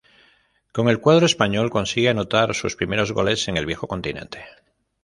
[0.75, 4.43] Con el cuadro español consigue anotar sus primeros goles en el viejo continente.